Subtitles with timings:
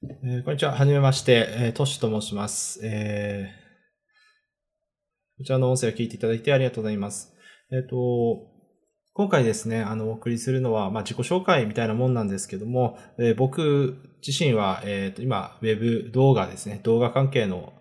[0.00, 0.76] えーこんにちは。
[0.76, 1.48] はじめまして。
[1.50, 2.78] えートシと申します。
[2.84, 3.68] えー
[5.38, 7.34] こちらの音声を聞いていただいてありがとうございます。
[7.72, 7.96] えっ、と、
[9.12, 17.72] 今回ですね、あの、お送りするのは、まあ、自己紹介みたいなもんなんですけども、えー僕自身は、えっ、と、今、ウェブ動画ですね、動画関係の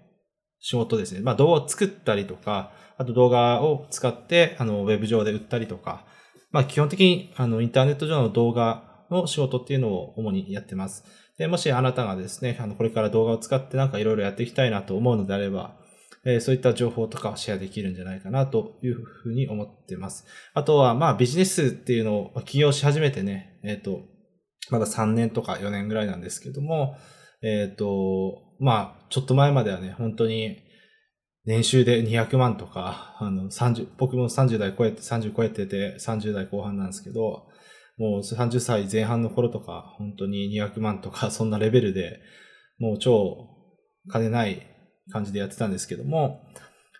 [0.60, 1.22] 仕事ですね。
[1.22, 6.04] まあ、動画を作ったりとか、あと動画を使って、あの、ウェブ上で売ったりとか、
[6.50, 11.06] まあ、基本的に、あの、インターネット上の動画の仕事っていうのを主にやってます。
[11.38, 15.78] で、もしあなたがですね、あの、これから動画を使ってなんかいろいろやっていきたいなと思うのであれば、
[16.26, 20.26] えそういった情報とかをシェアできるんじゃないかなというふうに思ってます。
[20.54, 24.02] あとは、まあ、ビジネスっていうのを起業し始めてね、えっ、と、
[24.70, 26.98] まだ3年とか4年ぐらいなんですけども、
[27.42, 30.64] えっ、と、まあ、ちょっと前まではね、本当に、
[31.46, 37.47] 年収で200万とか、あの、30、僕も30代超えて、30超えてて、30代後半なんですけど、
[37.98, 42.20] もう30歳前半の頃とか、本当に200万とか、 そんなレベルで、
[42.80, 43.50] もう超
[44.08, 44.68] 金ない
[45.12, 46.44] 感じでやってたんですけども、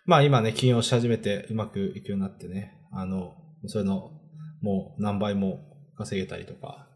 [0.06, 3.34] まあ今ね、起業し始めてうまくいくようになってね、あの、
[3.66, 4.12] それの、
[4.60, 5.60] もう何倍も
[5.96, 6.88] 稼げたりとか、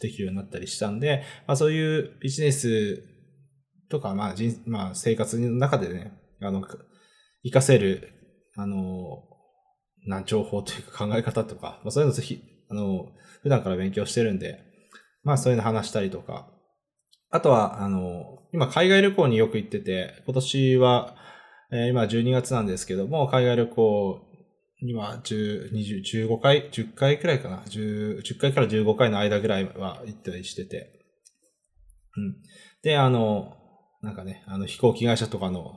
[0.00, 3.02] できるようになったりしたんで、まあそういうビジネス
[3.90, 6.80] とか、まあ人、まあ生活の中でね、あの、活
[7.52, 8.08] かせる、
[8.56, 9.24] あの、
[10.06, 14.64] な情報というか考え方とか、まあそういうのぜひ、あの、普段から勉強してるんで、
[15.22, 16.48] まあそういうの話したりとか、
[17.30, 21.16] あとは、あの、今海外旅行によく行ってて、今年は、
[21.70, 24.20] えー今12月なんですけども、海外旅行
[24.82, 27.62] には10、20、15回、10回くらいかな。
[27.66, 30.92] 10, 10回から15回の間ぐらいは行ったりしてて。
[32.16, 32.36] うん。
[32.82, 33.56] で、あの、
[34.02, 35.72] なんかね、あの飛行機会社とかの、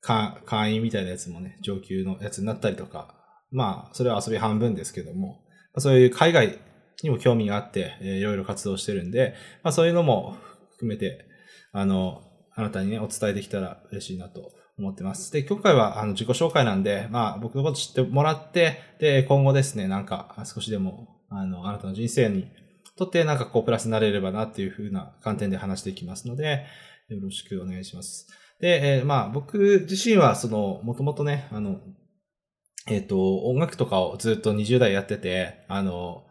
[0.00, 3.17] 会員みたいなやつもね、上級のやつになったりとか、
[3.50, 5.40] まあ、それは遊び半分ですけども、
[5.78, 6.58] そういう海外
[7.02, 10.36] にも興味があって、えーいろいろ活動してるんで、まあそういうのも
[10.72, 11.24] 含めて、
[11.72, 12.22] あの、
[12.54, 15.32] あなたにね、お伝えできたら嬉しいなと思ってます。
[15.32, 22.48] で、今回はあの自己紹介なんで、まあ僕のこと知ってもらって、で、今後ですね、なんか少しでも、あの、あなたの人生に
[22.96, 26.64] とってなんかこうプラスになれればなっていう風な観点で話していきますので、
[27.08, 28.26] よろしくお願いします。
[28.60, 31.80] で、えーまあ僕自身はその、もともとね、あの、
[32.90, 36.24] えっ、と、音楽とかをずっと20代やってて、あの、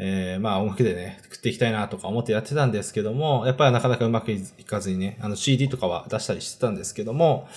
[0.00, 7.48] えーまあ音楽でね、食っていきたいなとか思ってやってたんですけども、やっぱりなかなかうまくいかずにね、あの CD とかは出したりしてたんですけども、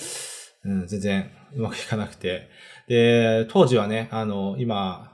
[0.63, 2.49] うん、全然うまくいかなくて。
[2.87, 5.11] で、当時はね、あの、今、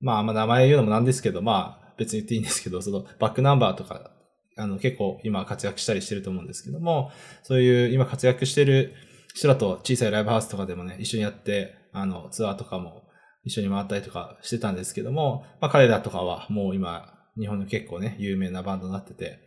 [0.00, 4.10] まあ、まあ名前言うのもなんですけど、まあ別に言っていいんですけど、そのバックナンバーとか、
[4.56, 7.12] あの結構今活躍したりしてると思うんですけども、
[7.44, 8.94] そういう今活躍してる
[9.34, 13.04] 人らと小さいライブハウスとかでもね、一緒にやって、あの、ツアーとかも
[13.44, 19.38] 一緒に回ったりとかしてたんですけども、まあ彼らとかはもう今、日本の結構ね、有名なバンドになってて、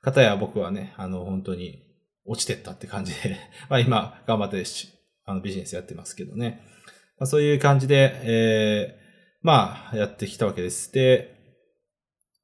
[0.00, 1.82] かたや僕はね、あの、本当に
[2.24, 3.36] 落ちてったって感じで、
[3.68, 4.64] まあ今、頑張って
[5.26, 6.62] あのビジネスやってますけどね。
[7.18, 9.08] まあそういう感じで、えー
[9.42, 10.92] まあ、やってきたわけです。
[10.92, 11.34] で、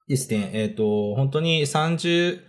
[0.07, 2.41] ですね、えっ、と、本当に30、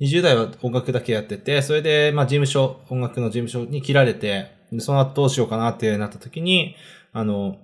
[0.00, 6.76] 20代は音楽だけやってて、それで、まあ、事務所、音楽の事務所に切られて、でその後どうしようかなってなった時に、
[7.12, 7.56] あの、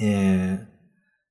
[0.00, 0.66] えー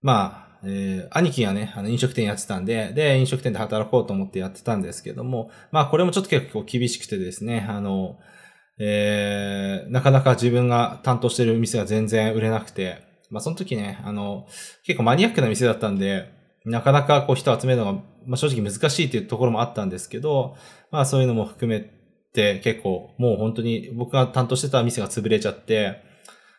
[0.01, 8.17] まあ、えー兄貴がね、あの飲食店やってたんで、で、飲食店で働こうと思ってやってたんですけども、まあ、これもちょっと結構厳しくてですね、あの、
[8.79, 14.47] えーなかなか自分が担当してる店が全然売れなくて、まあ、その時ね、あの、
[14.85, 16.31] 結構マニアックな店だったんで、
[16.65, 17.93] なかなかこう人を集めるのが、
[18.25, 20.55] まあ、正直難しいっていうところもあったんですけど、
[20.91, 21.79] まあそういうのも含め
[22.33, 26.03] て結構もう本当に僕が担当してた店が潰れちゃって、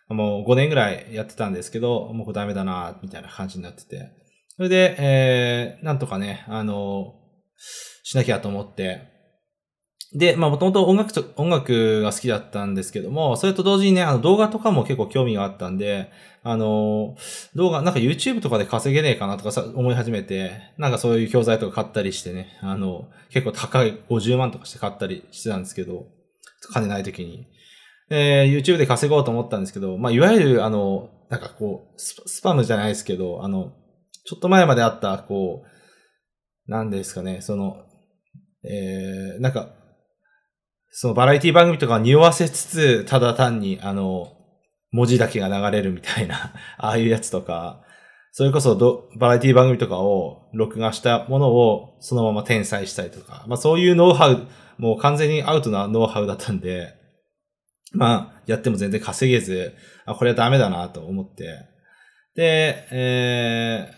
[0.09, 4.11] もう5年ぐらいやってたんですけど、もうダメだな、みたいな感じになってて。
[4.57, 7.15] それで、えー、なんとかね、あの、
[8.03, 9.18] しなきゃと思って、
[10.15, 16.11] で、まあもともと音楽と、音楽が好きだったんですけども、それと同時にね、あの動画とかも結構興味があったんで、
[16.43, 17.15] あの、
[17.55, 26.07] 動画、なんか YouTube とかで稼げねえかなとかさ思い始めて、なんかそういう教材とか買ったりしてね、あの、結構高い50万とかして買ったりしてたんですけど、
[26.73, 27.47] 金ない時に。
[28.09, 33.73] で、YouTube で稼ごうと思ったんですけど、まあ、いわゆる、あの、なんかこう、スパスパムじゃないですけど、あの、
[34.25, 37.85] ちょっと前まであった、こう、なんですかね、その、
[38.65, 39.75] えー、なんか、
[40.91, 44.33] そのバラエティ番組とか匂わせつつ、ただ単に、あの、
[44.91, 47.85] 文字だけが流れるみたいな、 ああいうやつとか、
[48.33, 54.47] それこそどバラエティ番組とかを録画したものをそのまま転載したりとか、まあそういうノウハウ、
[54.79, 56.95] もう完全にアウトなノウハウだったんで、
[57.93, 59.75] まあやっても全然稼げず、
[60.07, 61.69] あ、これはダメだなと思って、
[62.35, 63.91] で、え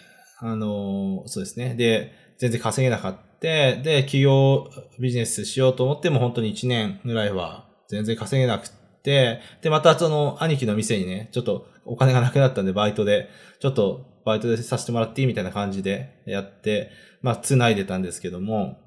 [0.42, 1.74] ー、あの、そうですね。
[1.74, 8.68] で、全然稼げなかって、で、企業ビジネスしようと思っても本当に1年ぐらいは全然稼げなく
[9.02, 13.28] て、で、またその兄貴の店にね、ちょっとお金がなくなったんでバイトで、
[13.60, 16.90] ちょっとバイトでさせてもらっていいみたいな感じでやって、
[17.20, 18.78] まあ、繋いでたんですけども、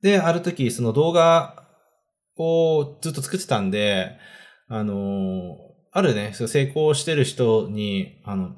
[0.00, 1.66] で、ある時、その動画
[2.38, 4.16] をずっと作ってたんで、
[4.68, 5.56] あの
[5.92, 8.54] あるね、成功してる人に、あの、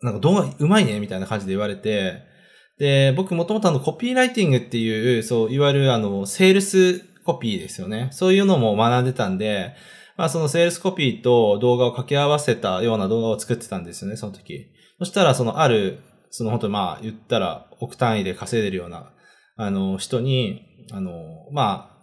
[0.00, 2.33] なんか動画うまいねみたいな感じで言われて、
[2.78, 8.08] で、僕もともとあのコピーライティングっていう、そう、いわゆるあの、セールスコピーですよね。
[8.12, 9.74] そういうのも学んでたんで、
[10.16, 14.66] まあそのセールスコピーと動画を掛け合わせたような動画を作ってたんですよね、その時。
[14.98, 16.00] そしたらそのある、
[16.30, 19.12] その本当にまあ言ったら億単位で稼いでるような、
[19.56, 20.62] あの人に、
[20.92, 21.94] あの、まあ、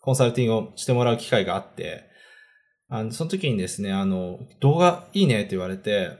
[0.00, 2.04] コンサルティングをしてもらう機会があって、
[2.94, 6.10] あの、その時にですね、あの、動画いいねって言われて、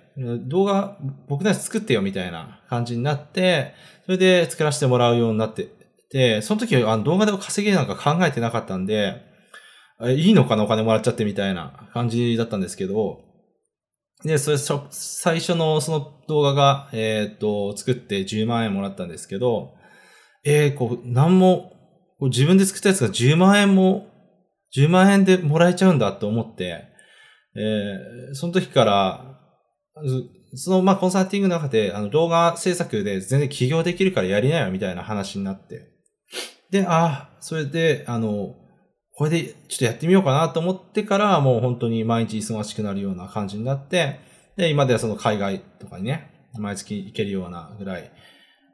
[0.46, 0.96] 動画
[1.28, 3.74] 僕のやつ作ってよみたいな感じになって、
[4.04, 5.68] それで作らせてもらうようになって
[6.14, 9.20] で、その時はあの動画でも稼げなんか考えてなかったんで、
[10.00, 13.18] いいのかなお金もらっちゃってみたいな感じだったんですけど、
[14.24, 14.58] で、それ、
[14.90, 19.74] 最初のその動画が、えっ、と、作って10万円もらったんですけど、
[20.44, 21.72] えー、こう、なんも、
[22.20, 24.06] こう自分で作ったやつが10万円も、
[24.76, 26.84] 10万円でもらえちゃうんだと思って、
[27.56, 29.40] えー、その時から、
[30.56, 35.90] その、まあ、コンサルティングの中で、あの、動画制作で全然起業できるからやりなよみたいな話になって。
[36.70, 38.54] で、ああ、それで、あの、
[39.16, 44.18] これでちょっとやってみようかなと思ってから、もう本当に毎日忙しくなるような感じになって、
[44.56, 48.10] で、今ではその海外とかにね、毎月行けるようなぐらい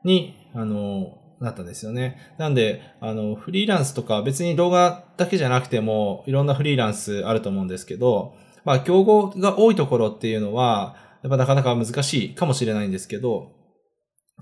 [0.05, 2.35] に、あの、なったんですよね。
[2.39, 8.35] なんで、あの、フリーランスとか別に動画だけじゃなくても、いろんなフリーランスあると思うんですけど、
[8.65, 13.53] まあ、競合が多いところっていうのは、やっぱなかなか難しいかもしれないんですけど、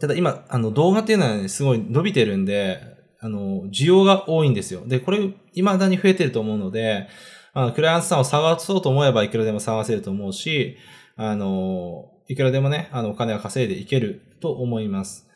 [0.01, 2.81] ただ今、あの動画っていうのはね、すごい伸びてるんで、
[3.21, 4.87] あの、需要が多いんですよ。
[4.87, 7.09] で、これ、未だに増えてると思うので、
[7.53, 10.77] あの、クライアントさんを探そうと思えばいくらでも探せると思うし、
[11.17, 15.28] あの、いくらでもね、あの、お金は稼いでいけると思います。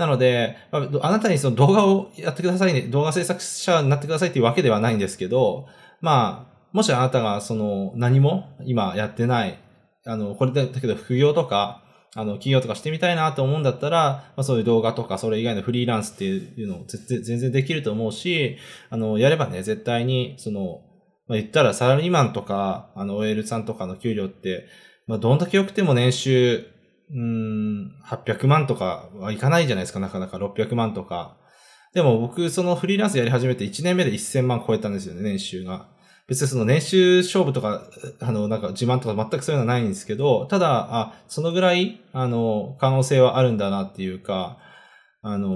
[0.00, 0.80] なので、あ
[1.12, 5.66] なたにその動画をやってくださいね、動画制作者になってくださいっていうわけではないんですけど、
[6.00, 9.58] まあ、もしあなたがその何も今やってない、
[10.06, 18.56] あの、これだけど副業とか、あの、企業とかしてみたいなと思うんだったら、まあそういう動画とかそれ以外のフリーランスっていうのを全然できると思うし、
[18.88, 20.80] あの、やればね、絶対に、その、
[21.28, 24.66] まあ言ったらサラリーマンとか、あの、OL さんとかの給料って、
[25.06, 26.66] まあどんだけ良くても年収、
[27.12, 31.36] うん、800万とかはいかないじゃないですか、なかなか600万とか。
[31.92, 35.88] でも僕、そのフリーランスやり始めて1年目で1000万超えたんですよね、年収が。
[36.28, 37.82] 別にその年収勝負とか、
[38.20, 44.58] あの、なんか自慢とか全くそういうのはないんですけど、ただ、あ、そのぐらい、あの、可能性はあるんだなっていうか、
[45.22, 45.50] あの、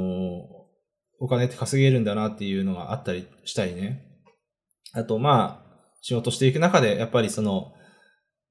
[1.21, 4.03] お金って稼げるんだなっていうのがあったりしたりね。
[4.93, 7.73] あと、まあ、仕事していく中で、やっぱりその、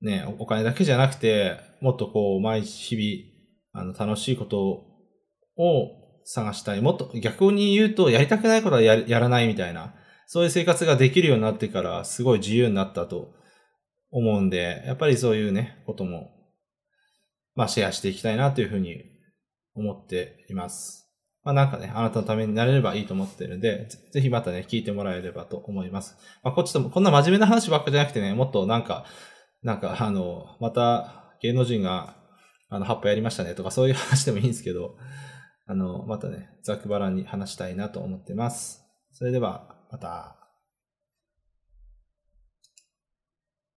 [0.04, 4.84] ね、お金だけじゃなくて、もっとこう、毎日日々、あの、楽しいこと
[5.58, 5.92] を
[6.26, 6.82] 探したい。
[6.82, 9.96] もっと、逆に言うと、やりたくないことはややらないみたいな。
[10.28, 13.34] そういう生活ができるようになってから、すごい自由になったと
[14.12, 16.32] 思うんで、やっぱりそういうね、ことも、
[17.56, 19.04] まあシェアしていきたいなというふうに
[19.74, 21.10] 思っています。
[21.44, 26.18] まあなんかね、あなたのためになれればいいと思ってるんで、ぜひまたね、聞いてもらえればと思います。
[26.44, 29.06] まあこっちとも、こんな真面目な話ばっかじゃなくてね、もっとなんか、
[29.64, 32.16] なんかあの、また芸能人が、
[32.70, 34.98] あの、葉っぱやりましたねとかそういう話でもいいんですけど、
[35.66, 38.84] あの、またね、ざくばらに話したいなと思ってます。
[39.12, 40.43] それでは、また。